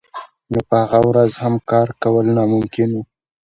نو 0.51 0.59
په 0.67 0.75
هغه 0.83 0.99
ورځ 1.09 1.31
هم 1.43 1.55
کار 1.69 1.87
کول 2.03 2.25
ناممکن 2.37 2.89
وو 2.93 3.03